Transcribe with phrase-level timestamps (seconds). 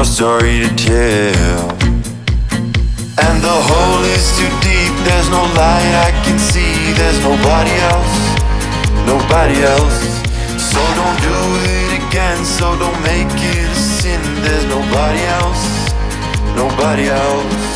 [0.00, 1.68] your story to tell.
[3.20, 8.16] And the hole is too deep, there's no light I can see, there's nobody else,
[9.04, 10.00] nobody else.
[10.56, 11.36] So don't do
[11.68, 15.92] it again, so don't make it a sin, there's nobody else,
[16.56, 17.69] nobody else.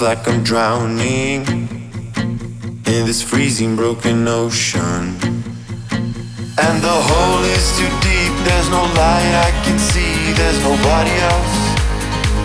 [0.00, 1.42] Feels like I'm drowning
[2.86, 5.16] in this freezing broken ocean.
[6.64, 11.56] And the hole is too deep, there's no light I can see, there's nobody else,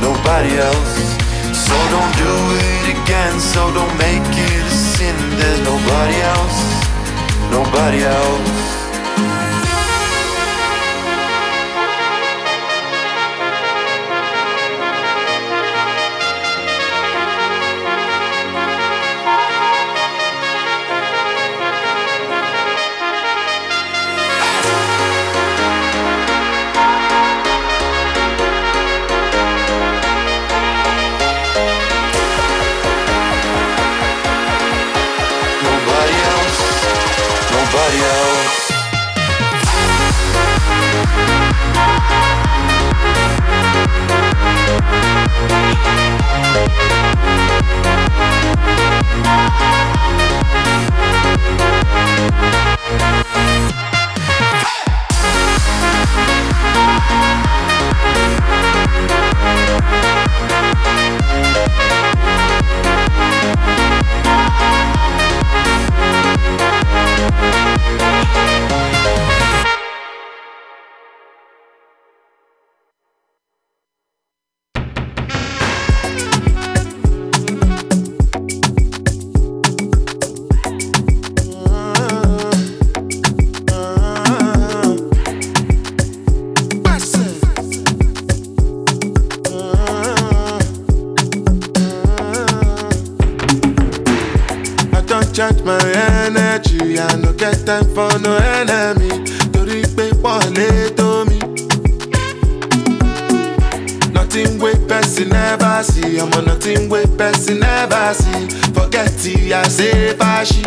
[0.01, 0.95] nobody else.
[1.65, 6.59] So don't do it again, so don't make it a sin, there's nobody else,
[7.51, 8.64] nobody else.
[49.23, 49.55] Hey!
[97.65, 99.09] Time for no enemy.
[99.51, 101.39] Torí pé wọlé tó mi.
[104.13, 108.47] Nothing wey person never see, ọmọ nothing wey person never see.
[108.73, 110.63] Forget it, I say fàṣì.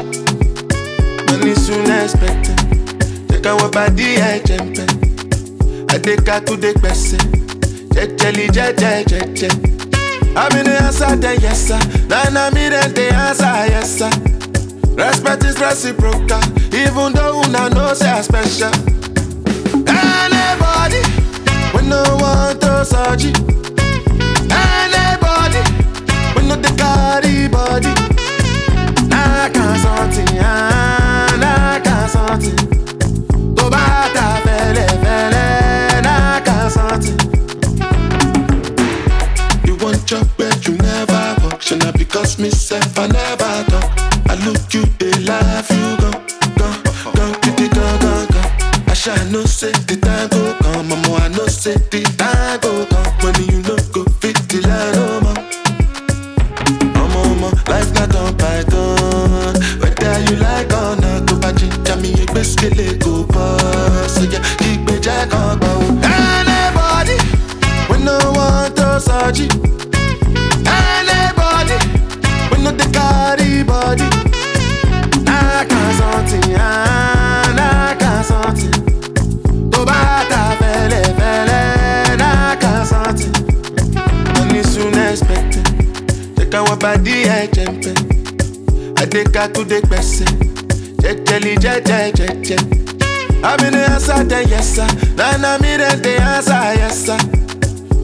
[1.26, 2.58] Money soon expected,
[3.28, 4.88] jẹ́ káwọn bàdí ẹ̀jẹ̀ ń pẹ́.
[5.94, 7.20] Adékakúdé gbẹ̀sẹ̀,
[7.94, 9.52] jẹ́jẹ́lì jẹ́jẹ́ jẹ́jẹ́.
[10.38, 11.78] In the answer, then yes sir.
[12.06, 14.10] Then I'm in the answer, yes sir.
[14.96, 16.42] Respect is reciprocal,
[16.78, 18.72] even though una know say I special.
[19.88, 21.00] Anybody,
[21.74, 23.32] we no want to surgery.
[24.50, 25.62] Anybody,
[26.34, 27.92] we no the carry body.
[29.08, 32.56] Nah, can't something, ah, nah, can't something.
[33.56, 37.18] To bata fele fele, nah, can't something.
[39.66, 41.28] You want job where you never
[41.76, 43.90] not because myself I never talk.
[44.30, 46.27] I look you, they laugh, you go, go, go,
[89.88, 90.26] Gbẹ̀sẹ̀.
[91.02, 92.60] Jẹ́jẹ́lì jẹ́jẹ́ jẹ́jẹ́.
[93.44, 93.72] I'm in
[94.28, 94.38] the
[94.74, 94.88] then.
[95.16, 97.18] Then I'm in the answer, yes sir.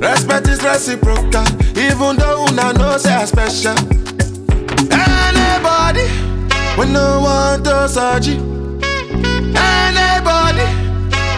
[0.01, 1.45] Respect is reciprocal,
[1.77, 3.77] even though una know say I special.
[4.93, 6.07] Anybody,
[6.79, 8.37] we no want to surgery.
[9.57, 10.67] Anybody,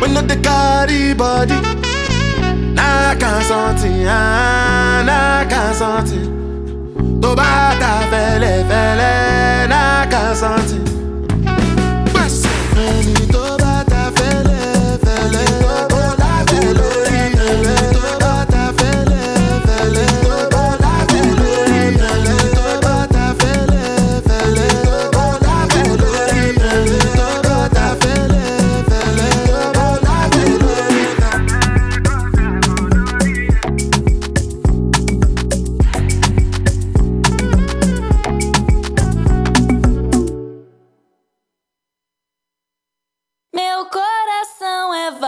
[0.00, 1.56] we no the carry body.
[3.18, 6.45] Can't something, ah, can't something.
[7.22, 7.50] toba
[7.80, 9.12] ta fele fele
[9.72, 9.82] na
[10.12, 10.95] ka santi.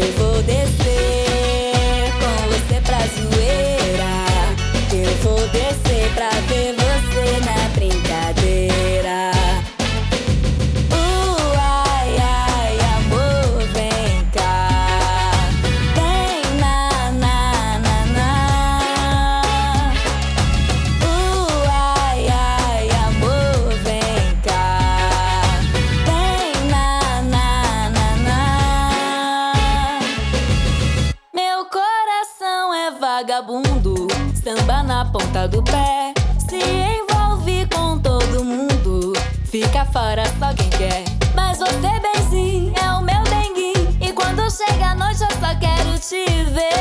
[0.00, 4.14] Eu vou descer com você pra zoeira.
[4.94, 7.69] Eu vou descer pra ver você na
[35.12, 36.14] ponta do pé.
[36.38, 39.12] Se envolve com todo mundo.
[39.44, 41.04] Fica fora só quem quer.
[41.34, 43.74] Mas você, benzinho, é o meu dengue.
[44.00, 46.80] E quando chega a noite eu só quero te ver.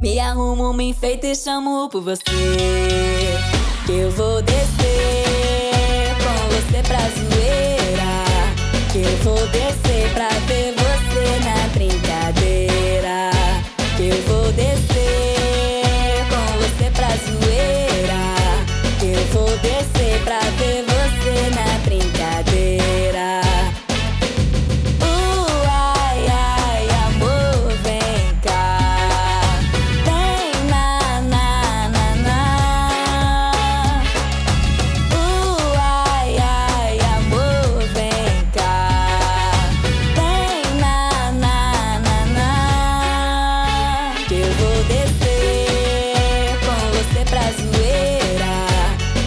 [0.00, 2.22] Me arrumo, me enfeito e chamo por você.
[3.86, 8.92] Que eu vou descer com você pra zoeira.
[8.92, 10.83] Que eu vou descer pra ver você
[14.08, 14.84] eu vou descer
[17.24, 18.22] zoeira.
[19.02, 20.93] Eu vou descer pra ver você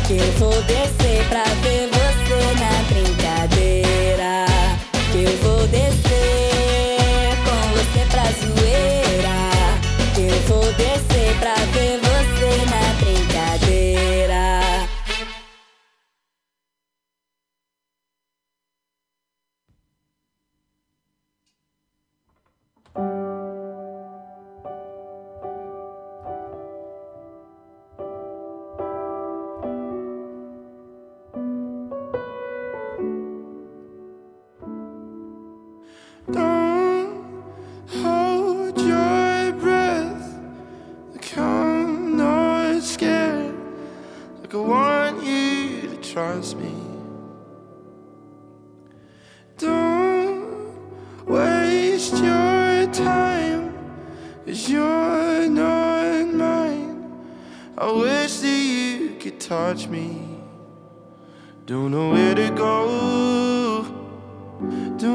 [0.08, 2.77] Que eu vou descer pra ver você na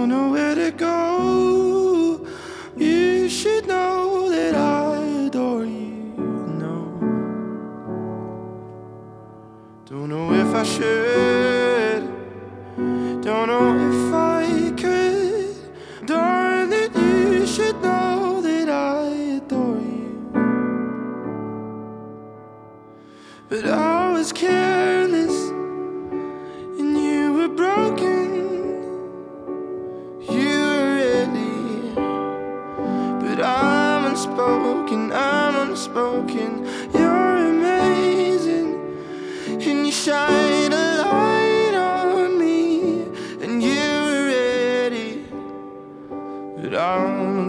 [0.03, 2.27] don't know where to go.
[2.77, 6.15] You should know that I adore you.
[6.59, 6.77] No,
[9.87, 12.03] don't know if I should.
[13.23, 14.32] Don't know if I.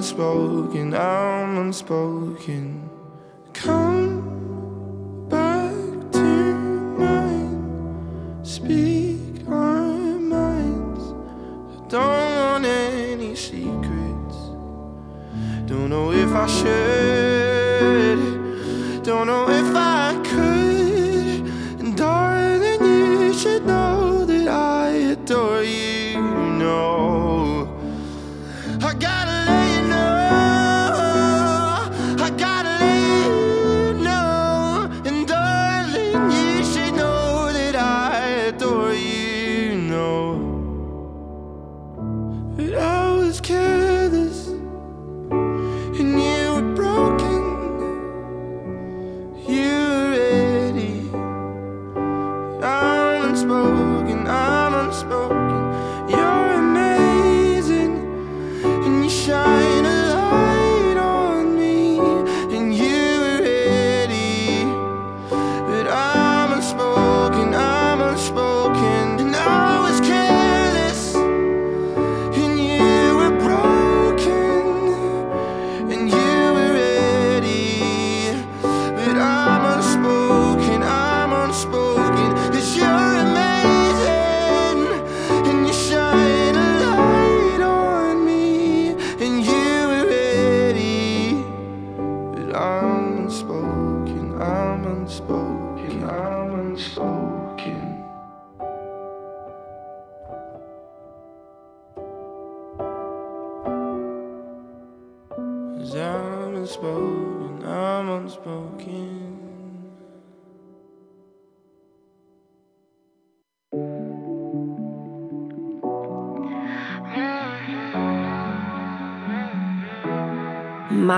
[0.04, 2.90] unspoken, I'm unspoken.
[3.54, 6.20] Come back to
[7.00, 11.04] mine, speak our minds.
[11.72, 14.38] I don't want any secrets.
[15.68, 18.20] Don't know if I should,
[19.04, 19.53] don't know.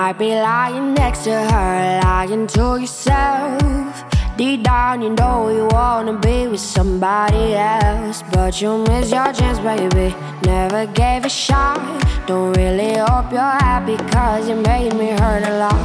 [0.05, 4.05] Might be lying next to her, lying to yourself.
[4.38, 8.21] Deep down, you know you wanna be with somebody else.
[8.31, 10.15] But you miss your chance, baby.
[10.43, 11.79] Never gave a shot.
[12.27, 15.81] Don't really hope you're happy, cause you made me hurt a lot.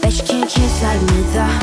[0.00, 1.58] Bet she can't kiss like me, though.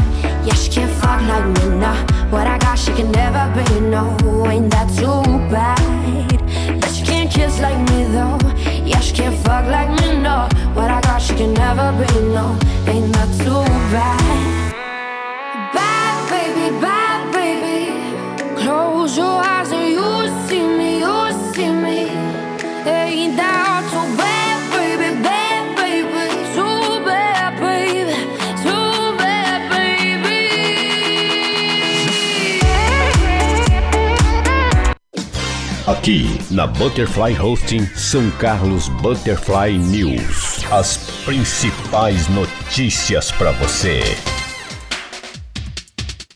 [0.46, 1.98] Yeah, she can't fuck like me, nah.
[2.30, 4.16] What I got, she can never be, no.
[4.46, 5.82] Ain't that too bad?
[6.80, 8.47] Bet she can't kiss like me, though.
[8.88, 10.48] Yeah, she can't fuck like me, no.
[10.74, 12.58] What I got, she can never be, no.
[12.88, 14.17] Ain't that too bad?
[36.08, 40.64] Aqui na Butterfly Hosting São Carlos Butterfly News.
[40.72, 40.96] As
[41.26, 44.00] principais notícias para você.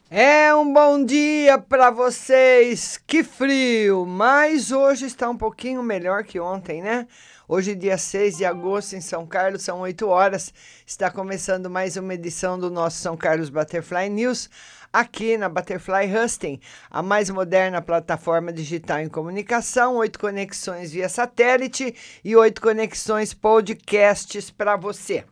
[0.10, 3.00] É um bom dia para vocês.
[3.08, 7.08] Que frio, mas hoje está um pouquinho melhor que ontem, né?
[7.48, 10.54] Hoje, dia 6 de agosto, em São Carlos, são 8 horas.
[10.86, 14.50] Está começando mais uma edição do nosso São Carlos Butterfly News,
[14.92, 19.96] aqui na Butterfly Husting, a mais moderna plataforma digital em comunicação.
[19.98, 25.24] Oito conexões via satélite e oito conexões podcasts para você.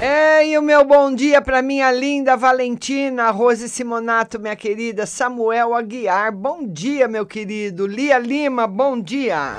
[0.00, 5.74] É, e o meu bom dia para minha linda Valentina, Rose Simonato, minha querida, Samuel
[5.74, 9.56] Aguiar, bom dia, meu querido, Lia Lima, bom dia.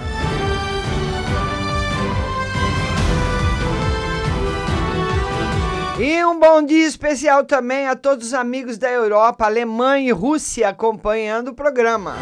[5.97, 10.67] E um bom dia especial também a todos os amigos da Europa, Alemanha e Rússia
[10.67, 12.17] acompanhando o programa.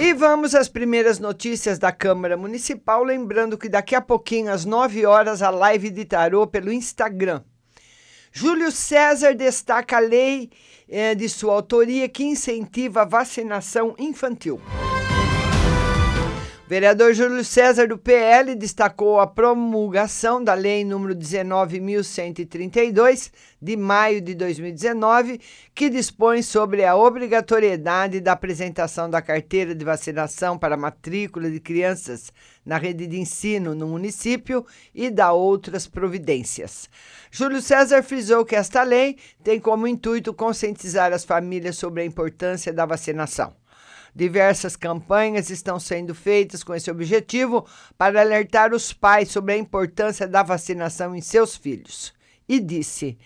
[0.00, 5.04] E vamos às primeiras notícias da Câmara Municipal, lembrando que daqui a pouquinho, às 9
[5.04, 7.42] horas, a live de tarô pelo Instagram.
[8.32, 10.50] Júlio César destaca a lei
[10.88, 14.62] eh, de sua autoria que incentiva a vacinação infantil.
[16.68, 23.30] Vereador Júlio César do PL destacou a promulgação da Lei número 19.132
[23.62, 25.40] de maio de 2019,
[25.72, 32.32] que dispõe sobre a obrigatoriedade da apresentação da carteira de vacinação para matrícula de crianças
[32.64, 36.90] na rede de ensino no município e da outras providências.
[37.30, 42.72] Júlio César frisou que esta lei tem como intuito conscientizar as famílias sobre a importância
[42.72, 43.54] da vacinação.
[44.16, 47.66] Diversas campanhas estão sendo feitas com esse objetivo
[47.98, 52.14] para alertar os pais sobre a importância da vacinação em seus filhos.
[52.48, 53.18] E disse: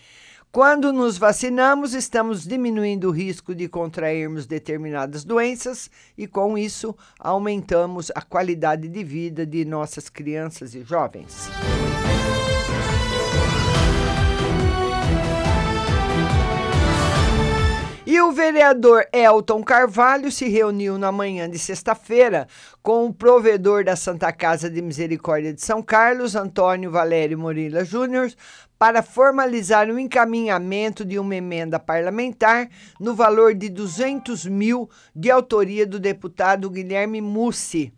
[0.51, 8.11] quando nos vacinamos, estamos diminuindo o risco de contrairmos determinadas doenças e, com isso, aumentamos
[8.13, 11.49] a qualidade de vida de nossas crianças e jovens.
[18.11, 22.45] E o vereador Elton Carvalho se reuniu na manhã de sexta-feira
[22.83, 28.29] com o provedor da Santa Casa de Misericórdia de São Carlos, Antônio Valério Morila Júnior,
[28.77, 32.67] para formalizar o encaminhamento de uma emenda parlamentar
[32.99, 37.93] no valor de 200 mil de autoria do deputado Guilherme Mussi.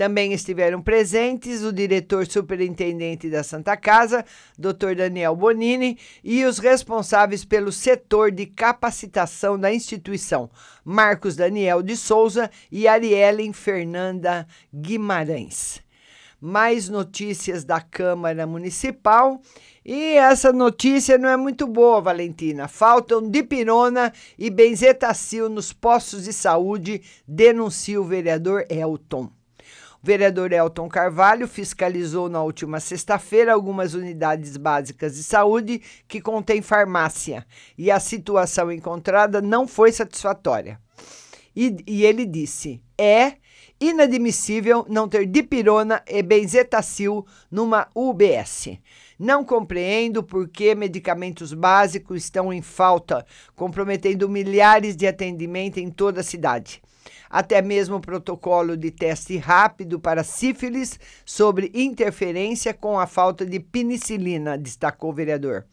[0.00, 4.24] Também estiveram presentes o diretor superintendente da Santa Casa,
[4.58, 4.94] Dr.
[4.96, 10.48] Daniel Bonini, e os responsáveis pelo setor de capacitação da instituição,
[10.82, 15.82] Marcos Daniel de Souza e Ariellen Fernanda Guimarães.
[16.40, 19.38] Mais notícias da Câmara Municipal.
[19.84, 22.68] E essa notícia não é muito boa, Valentina.
[22.68, 29.30] Faltam dipirona e benzetacil nos postos de saúde, denuncia o vereador Elton.
[30.02, 36.62] O vereador Elton Carvalho fiscalizou na última sexta-feira algumas unidades básicas de saúde que contêm
[36.62, 40.80] farmácia e a situação encontrada não foi satisfatória.
[41.54, 43.34] E, e ele disse: é
[43.78, 48.78] inadmissível não ter dipirona e benzetacil numa UBS.
[49.18, 56.20] Não compreendo por que medicamentos básicos estão em falta, comprometendo milhares de atendimentos em toda
[56.20, 56.80] a cidade.
[57.30, 63.60] Até mesmo o protocolo de teste rápido para sífilis sobre interferência com a falta de
[63.60, 65.64] penicilina, destacou o vereador.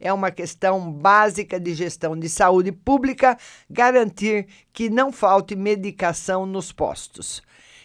[0.00, 3.36] É uma questão básica de gestão de saúde pública
[3.68, 7.42] garantir que não falte medicação nos postos.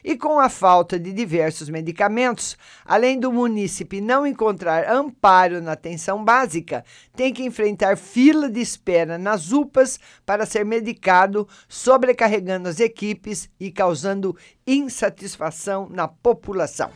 [0.09, 6.23] E com a falta de diversos medicamentos, além do munícipe não encontrar amparo na atenção
[6.23, 13.49] básica, tem que enfrentar fila de espera nas UPAs para ser medicado, sobrecarregando as equipes
[13.59, 14.33] e causando
[14.65, 16.89] insatisfação na população.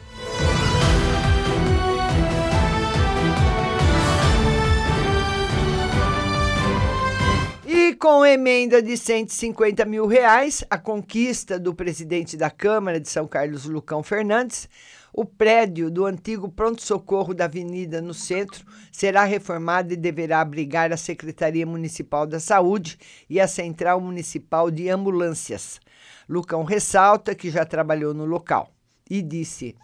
[8.01, 13.65] Com emenda de 150 mil reais, a conquista do presidente da Câmara de São Carlos,
[13.65, 14.67] Lucão Fernandes,
[15.13, 20.98] o prédio do antigo pronto-socorro da Avenida no centro será reformado e deverá abrigar a
[20.98, 22.98] Secretaria Municipal da Saúde
[23.29, 25.79] e a Central Municipal de Ambulâncias.
[26.27, 28.74] Lucão ressalta que já trabalhou no local
[29.07, 29.75] e disse.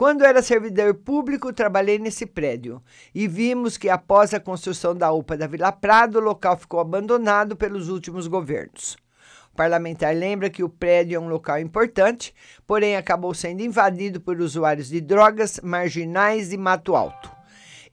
[0.00, 2.82] Quando era servidor público, trabalhei nesse prédio
[3.14, 7.54] e vimos que após a construção da UPA da Vila Prado, o local ficou abandonado
[7.54, 8.96] pelos últimos governos.
[9.52, 12.34] O parlamentar lembra que o prédio é um local importante,
[12.66, 17.30] porém acabou sendo invadido por usuários de drogas, marginais e mato alto.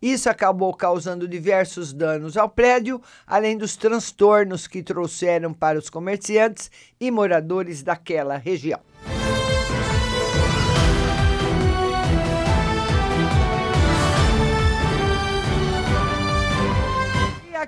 [0.01, 6.71] Isso acabou causando diversos danos ao prédio, além dos transtornos que trouxeram para os comerciantes
[7.01, 8.79] e moradores daquela região.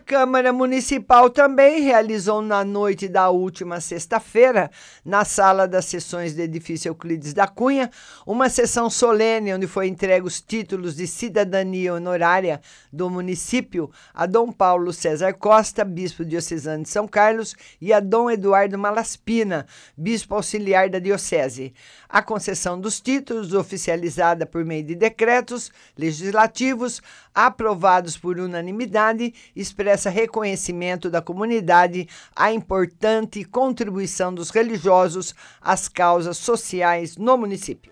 [0.09, 4.71] Câmara Municipal também realizou na noite da última sexta-feira,
[5.05, 7.91] na sala das sessões do edifício Euclides da Cunha,
[8.25, 12.59] uma sessão solene onde foi entregue os títulos de cidadania honorária
[12.91, 18.31] do município a Dom Paulo César Costa, bispo diocesano de São Carlos, e a Dom
[18.31, 21.71] Eduardo Malaspina, bispo auxiliar da diocese.
[22.09, 26.99] A concessão dos títulos, oficializada por meio de decretos legislativos
[27.31, 37.17] aprovados por unanimidade, expressa reconhecimento da comunidade à importante contribuição dos religiosos às causas sociais
[37.17, 37.91] no município.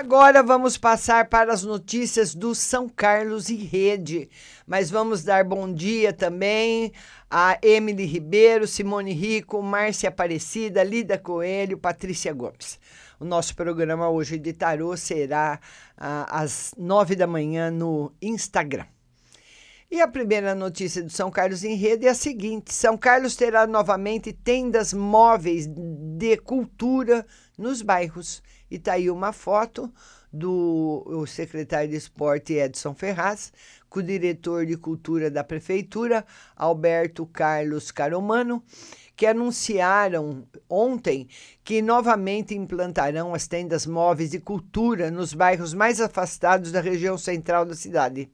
[0.00, 4.30] Agora vamos passar para as notícias do São Carlos e Rede.
[4.66, 6.90] Mas vamos dar bom dia também
[7.30, 12.80] a Emily Ribeiro, Simone Rico, Márcia Aparecida, Lida Coelho, Patrícia Gomes.
[13.20, 15.60] O nosso programa hoje de tarô será
[15.98, 18.86] ah, às nove da manhã no Instagram.
[19.90, 23.66] E a primeira notícia do São Carlos em Rede é a seguinte: São Carlos terá
[23.66, 27.26] novamente tendas móveis de cultura
[27.58, 28.42] nos bairros.
[28.70, 29.92] E está aí uma foto
[30.32, 33.52] do secretário de Esporte Edson Ferraz,
[33.88, 38.62] com o diretor de Cultura da Prefeitura, Alberto Carlos Caromano,
[39.16, 41.28] que anunciaram ontem
[41.64, 47.66] que novamente implantarão as tendas móveis de cultura nos bairros mais afastados da região central
[47.66, 48.30] da cidade.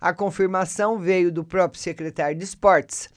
[0.00, 3.08] A confirmação veio do próprio secretário de Esportes.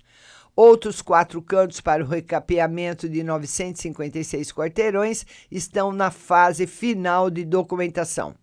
[0.56, 8.34] Outros quatro cantos para o recapeamento de 956 quarteirões estão na fase final de documentação.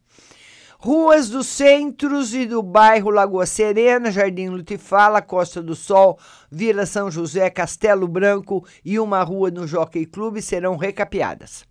[0.78, 6.18] Ruas dos centros e do bairro Lagoa Serena, Jardim Lutifala, Costa do Sol,
[6.50, 11.64] Vila São José, Castelo Branco e uma rua no Jockey Clube serão recapeadas.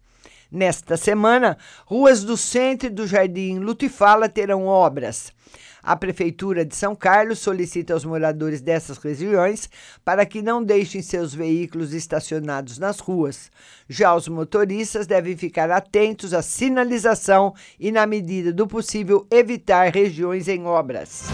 [0.51, 5.31] Nesta semana, ruas do centro e do Jardim Lutifala terão obras.
[5.85, 9.69] A Prefeitura de São Carlos solicita aos moradores dessas regiões
[10.03, 13.51] para que não deixem seus veículos estacionados nas ruas.
[13.87, 20.47] Já os motoristas devem ficar atentos à sinalização e, na medida do possível, evitar regiões
[20.47, 21.25] em obras.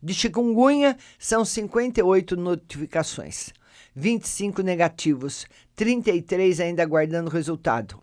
[0.02, 3.54] De chikungunya, são 58 notificações,
[3.96, 8.02] 25 negativos, 33 ainda aguardando resultado.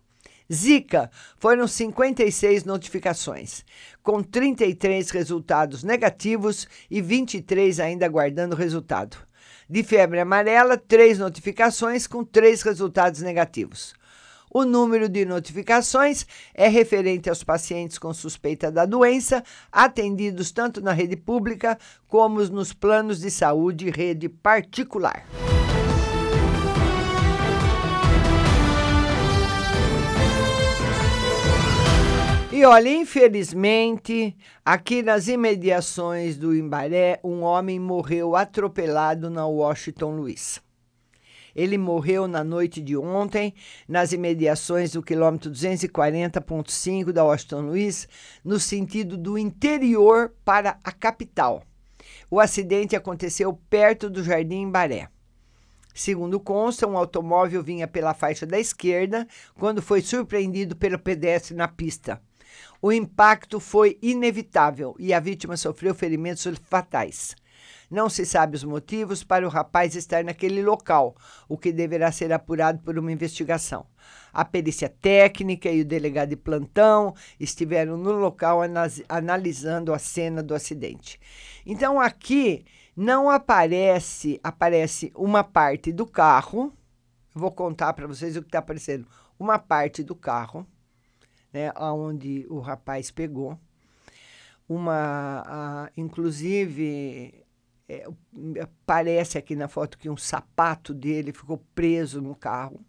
[0.51, 3.63] Zika, foram 56 notificações,
[4.03, 9.15] com 33 resultados negativos e 23 ainda aguardando resultado.
[9.71, 13.93] De febre amarela, três notificações com três resultados negativos.
[14.53, 20.91] O número de notificações é referente aos pacientes com suspeita da doença, atendidos tanto na
[20.91, 25.25] rede pública como nos planos de saúde rede particular.
[32.61, 40.61] E olha, infelizmente, aqui nas imediações do Imbaré, um homem morreu atropelado na Washington Luiz.
[41.55, 43.55] Ele morreu na noite de ontem,
[43.87, 48.07] nas imediações do quilômetro 240.5 da Washington Luiz,
[48.45, 51.63] no sentido do interior para a capital.
[52.29, 55.09] O acidente aconteceu perto do Jardim Imbaré.
[55.95, 61.67] Segundo consta, um automóvel vinha pela faixa da esquerda quando foi surpreendido pelo pedestre na
[61.67, 62.21] pista.
[62.81, 67.35] O impacto foi inevitável e a vítima sofreu ferimentos fatais.
[67.91, 71.13] Não se sabe os motivos para o rapaz estar naquele local,
[71.49, 73.85] o que deverá ser apurado por uma investigação.
[74.31, 78.61] A perícia técnica e o delegado de plantão estiveram no local
[79.09, 81.19] analisando a cena do acidente.
[81.65, 82.63] Então aqui
[82.95, 86.71] não aparece, aparece uma parte do carro.
[87.33, 89.05] Vou contar para vocês o que está aparecendo.
[89.37, 90.65] Uma parte do carro
[91.53, 93.57] né, onde o rapaz pegou.
[94.67, 97.43] Uma, a, inclusive,
[97.89, 98.07] é,
[98.85, 102.79] parece aqui na foto que um sapato dele ficou preso no carro.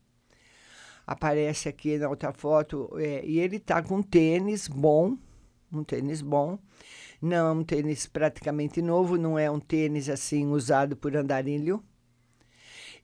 [1.05, 5.19] Aparece aqui na outra foto, é, e ele está com um tênis bom,
[5.73, 6.57] um tênis bom.
[7.21, 11.83] Não é um tênis praticamente novo, não é um tênis assim usado por andarilho.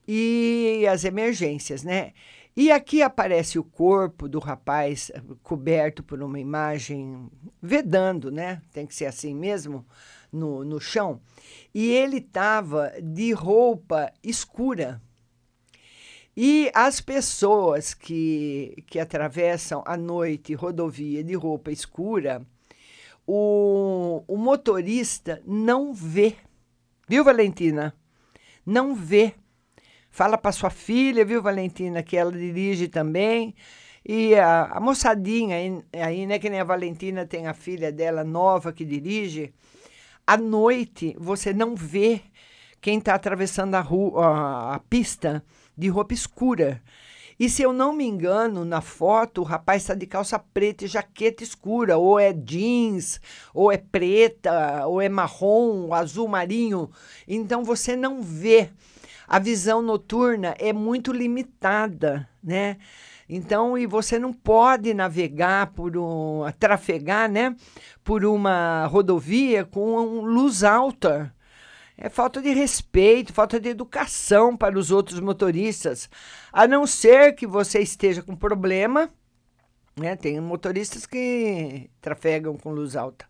[0.07, 2.13] E as emergências, né?
[2.61, 8.61] E aqui aparece o corpo do rapaz eh, coberto por uma imagem vedando, né?
[8.73, 9.85] Tem que ser assim mesmo,
[10.29, 11.21] no, no chão.
[11.73, 15.01] E ele estava de roupa escura.
[16.35, 22.45] E as pessoas que, que atravessam a noite rodovia de roupa escura,
[23.25, 26.35] o, o motorista não vê.
[27.07, 27.95] Viu, Valentina?
[28.65, 29.33] Não vê
[30.19, 33.55] Fala para sua filha, viu, Valentina, que ela dirige também.
[34.05, 38.21] E a, a moçadinha aí, aí, né, que nem a Valentina tem a filha dela
[38.21, 39.53] nova que dirige,
[40.27, 42.19] à noite você não vê
[42.81, 45.41] quem está atravessando a, rua, a, a pista
[45.77, 46.81] de roupa escura.
[47.39, 50.87] E se eu não me engano, na foto, o rapaz está de calça preta e
[50.89, 53.21] jaqueta escura, ou é jeans,
[53.53, 56.91] ou é preta, ou é marrom, azul marinho.
[57.25, 58.69] Então você não vê
[59.29, 62.77] a visão noturna é muito limitada, né?
[63.29, 67.55] Então, e você não pode navegar por um, trafegar, né,
[68.03, 71.31] por uma rodovia com luz alta.
[71.95, 76.09] É falta de respeito, falta de educação para os outros motoristas.
[76.51, 79.11] A não ser que você esteja com problema,
[79.95, 80.15] né?
[80.15, 83.25] Tem motoristas que trafegam com luz alta.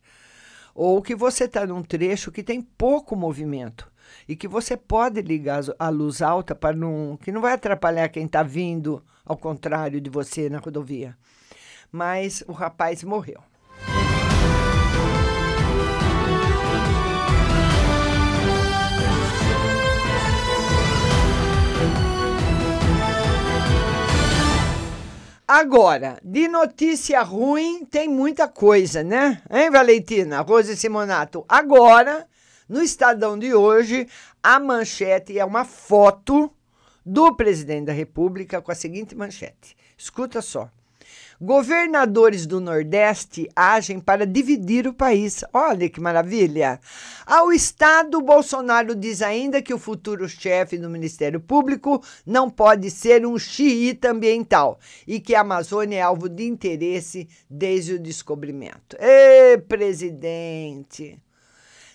[0.73, 3.88] Ou que você está num trecho que tem pouco movimento
[4.28, 8.26] e que você pode ligar a luz alta para não que não vai atrapalhar quem
[8.26, 11.15] está vindo ao contrário de você na rodovia.
[11.91, 13.41] Mas o rapaz morreu.
[25.52, 29.41] Agora, de notícia ruim tem muita coisa, né?
[29.50, 30.41] Hein, Valentina?
[30.41, 31.43] Rose Simonato.
[31.50, 32.28] Agora
[32.69, 34.08] no Estadão de hoje,
[34.41, 36.53] a manchete é uma foto
[37.03, 39.75] do presidente da República com a seguinte manchete.
[39.97, 40.69] Escuta só.
[41.41, 45.43] Governadores do Nordeste agem para dividir o país.
[45.53, 46.82] Olha que maravilha!
[47.25, 53.25] Ao Estado, Bolsonaro diz ainda que o futuro chefe do Ministério Público não pode ser
[53.25, 58.97] um xiita ambiental e que a Amazônia é alvo de interesse desde o descobrimento.
[58.99, 61.21] Ê, presidente!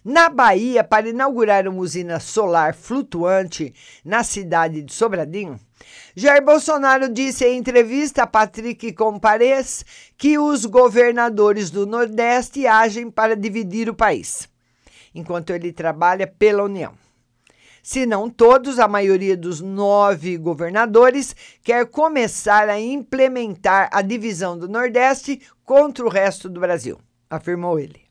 [0.04, 3.72] Na Bahia, para inaugurar uma usina solar flutuante
[4.04, 5.58] na cidade de Sobradinho,
[6.14, 9.82] Jair Bolsonaro disse em entrevista a Patrick Compares
[10.18, 14.46] que os governadores do Nordeste agem para dividir o país,
[15.14, 16.92] enquanto ele trabalha pela União.
[17.82, 24.68] Se não todos, a maioria dos nove governadores quer começar a implementar a divisão do
[24.68, 28.03] Nordeste contra o resto do Brasil, afirmou ele.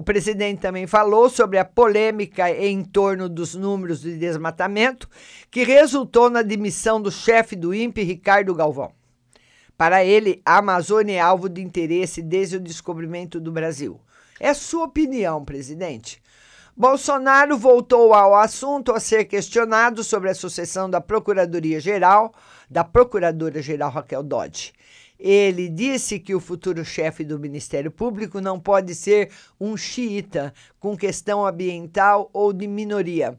[0.00, 5.06] O presidente também falou sobre a polêmica em torno dos números de desmatamento,
[5.50, 8.92] que resultou na demissão do chefe do INPE, Ricardo Galvão.
[9.76, 14.00] Para ele, a Amazônia é alvo de interesse desde o descobrimento do Brasil.
[14.40, 16.22] É sua opinião, presidente.
[16.74, 22.32] Bolsonaro voltou ao assunto a ser questionado sobre a sucessão da Procuradoria-Geral,
[22.70, 24.72] da Procuradora-Geral Raquel Dodge.
[25.22, 29.30] Ele disse que o futuro chefe do Ministério Público não pode ser
[29.60, 33.38] um xiita com questão ambiental ou de minoria.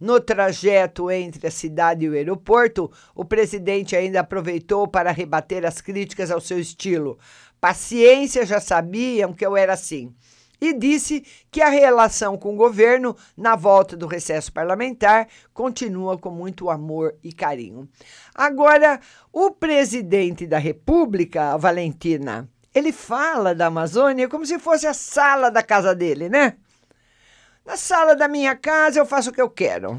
[0.00, 5.80] No trajeto entre a cidade e o aeroporto, o presidente ainda aproveitou para rebater as
[5.80, 7.16] críticas ao seu estilo.
[7.60, 10.12] Paciência, já sabiam que eu era assim
[10.60, 16.30] e disse que a relação com o governo, na volta do recesso parlamentar, continua com
[16.30, 17.88] muito amor e carinho.
[18.34, 19.00] Agora,
[19.32, 25.62] o presidente da República, Valentina, ele fala da Amazônia como se fosse a sala da
[25.62, 26.56] casa dele, né?
[27.64, 29.98] Na sala da minha casa eu faço o que eu quero.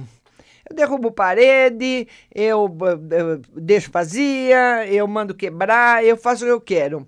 [0.69, 2.69] Eu derrubo parede, eu,
[3.11, 7.07] eu deixo vazia, eu mando quebrar, eu faço o que eu quero.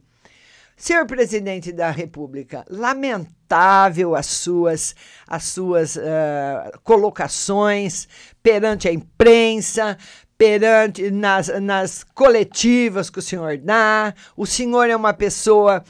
[0.83, 4.93] Senhor presidente da República, lamentável as suas,
[5.25, 8.05] as suas uh, colocações
[8.43, 9.97] perante a imprensa,
[10.37, 14.13] perante nas, nas coletivas que o senhor dá.
[14.35, 15.81] O senhor é uma pessoa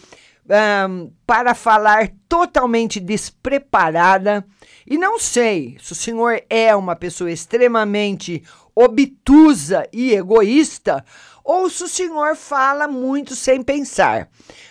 [0.88, 4.46] um, para falar totalmente despreparada.
[4.86, 8.44] E não sei se o senhor é uma pessoa extremamente
[8.76, 11.04] obtusa e egoísta
[11.44, 14.30] ou se o senhor fala muito sem pensar.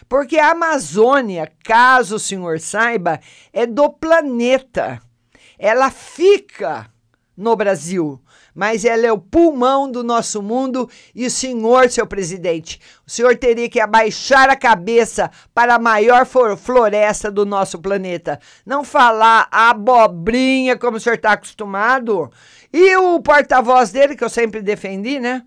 [0.09, 3.21] Porque a Amazônia, caso o senhor saiba,
[3.53, 5.01] é do planeta.
[5.59, 6.91] Ela fica
[7.37, 8.21] no Brasil,
[8.55, 13.37] mas ela é o pulmão do nosso mundo e o senhor, seu presidente, o senhor
[13.37, 18.39] teria que abaixar a cabeça para a maior floresta do nosso planeta.
[18.67, 22.31] Não falar abobrinha como o senhor está acostumado.
[22.73, 25.43] E o porta-voz dele, que eu sempre defendi, né?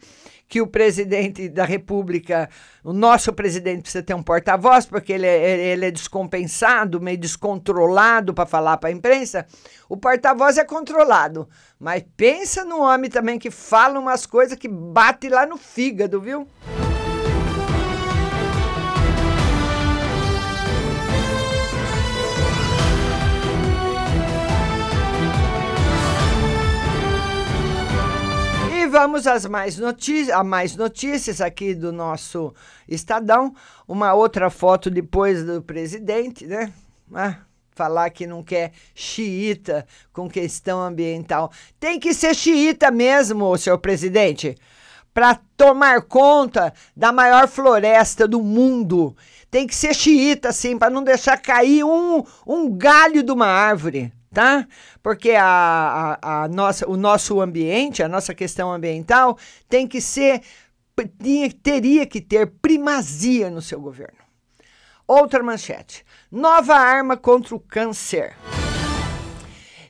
[0.48, 2.50] Que o presidente da República,
[2.84, 8.34] o nosso presidente precisa ter um porta-voz, porque ele é, ele é descompensado, meio descontrolado
[8.34, 9.46] para falar para a imprensa.
[9.90, 11.48] O porta-voz é controlado.
[11.80, 16.48] Mas pensa no homem também que fala umas coisas que bate lá no fígado, viu?
[28.96, 32.54] Vamos às mais notícias, a mais notícias aqui do nosso
[32.88, 33.54] Estadão.
[33.86, 36.72] Uma outra foto depois do presidente, né?
[37.14, 37.40] Ah,
[37.72, 41.52] falar que não quer xiita com questão ambiental.
[41.78, 44.56] Tem que ser xiita mesmo, senhor presidente,
[45.14, 49.14] para tomar conta da maior floresta do mundo.
[49.52, 54.14] Tem que ser xiita, sim, para não deixar cair um, um galho de uma árvore
[54.36, 54.68] tá?
[55.02, 59.38] Porque a, a, a, nossa, o nosso ambiente, a nossa questão ambiental
[59.70, 60.42] tem que ser,
[61.24, 64.20] tinha, teria que ter primazia no seu governo.
[65.08, 68.36] Outra manchete: nova arma contra o câncer.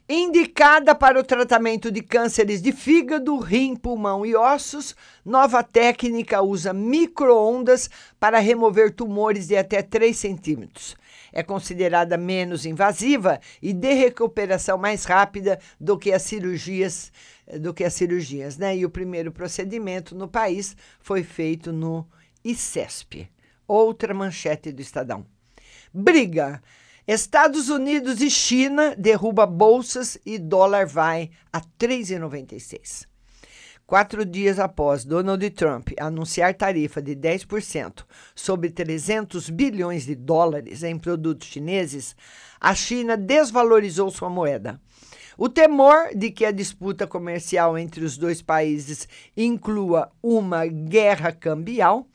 [0.08, 6.72] Indicada para o tratamento de cânceres de fígado, rim, pulmão e ossos, nova técnica usa
[6.72, 10.96] microondas para remover tumores de até 3 centímetros
[11.36, 17.12] é considerada menos invasiva e de recuperação mais rápida do que as cirurgias
[17.60, 18.76] do que as cirurgias, né?
[18.76, 22.08] E o primeiro procedimento no país foi feito no
[22.44, 23.30] ICESP.
[23.68, 25.28] Outra manchete do Estadão.
[25.94, 26.64] Briga.
[27.08, 33.06] Estados Unidos e China derruba bolsas e dólar vai a 3,96.
[33.88, 40.98] Quatro dias após Donald Trump anunciar tarifa de 10% sobre 300 bilhões de dólares em
[40.98, 42.16] produtos chineses,
[42.60, 44.82] a China desvalorizou sua moeda.
[45.38, 52.08] O temor de que a disputa comercial entre os dois países inclua uma guerra cambial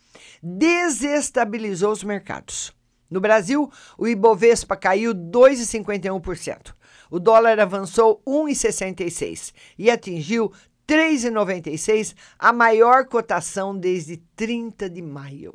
[0.42, 2.74] desestabilizou os mercados.
[3.08, 6.74] No Brasil, o Ibovespa caiu 2,51%.
[7.10, 10.52] O dólar avançou 1,66 e atingiu
[10.90, 15.54] 3,96, a maior cotação desde 30 de maio.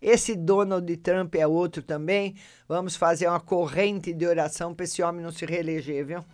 [0.00, 2.34] Esse Donald Trump é outro também.
[2.66, 6.24] Vamos fazer uma corrente de oração para esse homem não se reeleger, viu?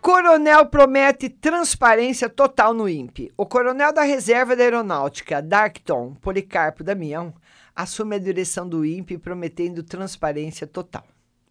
[0.00, 3.30] Coronel promete transparência total no INPE.
[3.36, 7.32] O coronel da Reserva da Aeronáutica, Darkton Policarpo Damião,
[7.76, 11.04] assume a direção do INPE prometendo transparência total.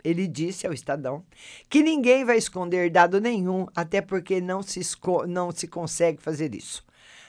[0.04, 1.24] Ele disse ao Estadão
[1.70, 4.82] que ninguém vai esconder dado nenhum, até porque não se,
[5.28, 6.84] não se consegue fazer isso.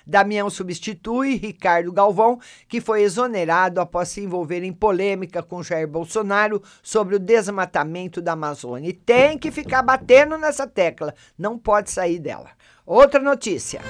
[0.06, 6.62] Damião substitui Ricardo Galvão, que foi exonerado após se envolver em polêmica com Jair Bolsonaro
[6.82, 8.90] sobre o desmatamento da Amazônia.
[8.90, 12.50] E tem que ficar batendo nessa tecla, não pode sair dela.
[12.84, 13.80] Outra notícia.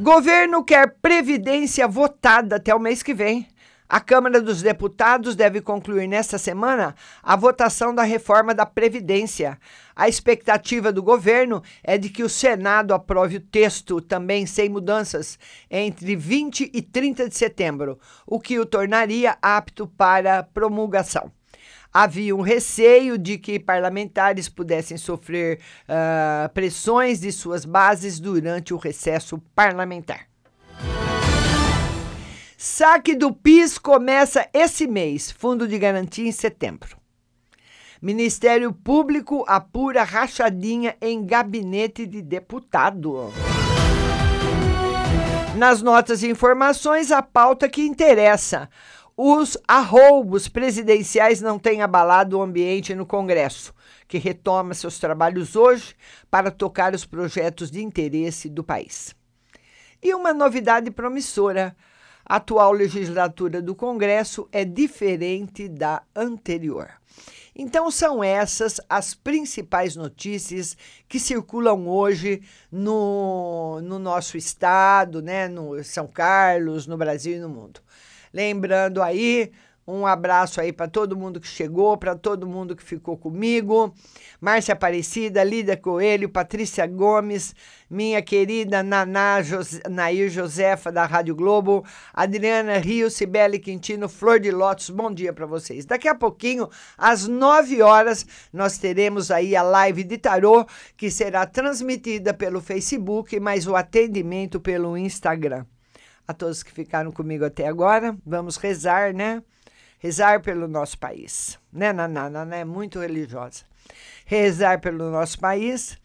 [0.00, 3.46] Governo quer previdência votada até o mês que vem.
[3.86, 9.58] A Câmara dos Deputados deve concluir nesta semana a votação da reforma da Previdência.
[9.94, 15.38] A expectativa do governo é de que o Senado aprove o texto, também sem mudanças,
[15.70, 21.30] entre 20 e 30 de setembro, o que o tornaria apto para promulgação.
[21.92, 28.78] Havia um receio de que parlamentares pudessem sofrer uh, pressões de suas bases durante o
[28.78, 30.33] recesso parlamentar.
[32.66, 36.96] Saque do PIS começa esse mês, Fundo de Garantia em setembro.
[38.00, 43.30] Ministério Público apura rachadinha em gabinete de deputado.
[45.58, 48.70] Nas notas e informações, a pauta que interessa.
[49.14, 53.74] Os arroubos presidenciais não têm abalado o ambiente no Congresso,
[54.08, 55.94] que retoma seus trabalhos hoje
[56.30, 59.14] para tocar os projetos de interesse do país.
[60.02, 61.76] E uma novidade promissora
[62.24, 66.90] atual legislatura do Congresso é diferente da anterior.
[67.56, 70.76] Então, são essas as principais notícias
[71.08, 77.48] que circulam hoje no, no nosso estado, né, no São Carlos, no Brasil e no
[77.48, 77.80] mundo.
[78.32, 79.52] Lembrando aí
[79.86, 83.94] um abraço aí para todo mundo que chegou, para todo mundo que ficou comigo.
[84.40, 87.54] Márcia Aparecida, Lídia Coelho, Patrícia Gomes,
[87.88, 94.50] minha querida Naná José, Nair Josefa da Rádio Globo, Adriana Rio, Cibele Quintino, Flor de
[94.50, 94.88] Lótus.
[94.88, 95.84] Bom dia para vocês.
[95.84, 100.64] Daqui a pouquinho, às 9 horas, nós teremos aí a live de tarô
[100.96, 105.66] que será transmitida pelo Facebook, mas o atendimento pelo Instagram.
[106.26, 109.42] A todos que ficaram comigo até agora, vamos rezar, né?
[110.04, 111.58] Rezar pelo nosso país.
[111.72, 112.28] Né, Naná?
[112.28, 113.64] Naná é muito religiosa.
[114.26, 115.98] Rezar pelo nosso país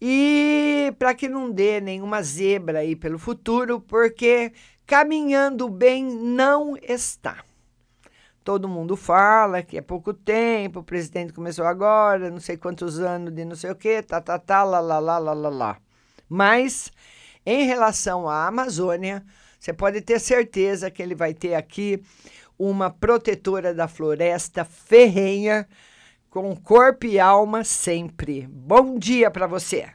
[0.00, 4.54] e para que não dê nenhuma zebra aí pelo futuro, porque
[4.86, 7.44] caminhando bem não está.
[8.42, 13.34] Todo mundo fala que é pouco tempo, o presidente começou agora, não sei quantos anos
[13.34, 15.76] de não sei o quê, tá, tá, tá, lá, lá, lá, lá, lá, lá.
[16.26, 16.90] Mas,
[17.44, 19.22] em relação à Amazônia,
[19.58, 22.02] você pode ter certeza que ele vai ter aqui
[22.58, 25.66] uma protetora da floresta ferrenha,
[26.30, 28.46] com corpo e alma sempre.
[28.50, 29.86] Bom dia para você!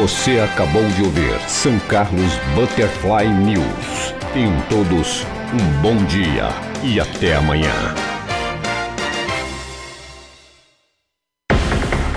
[0.00, 4.14] Você acabou de ouvir São Carlos Butterfly News.
[4.32, 6.50] Tenham todos um bom dia
[6.84, 8.07] e até amanhã.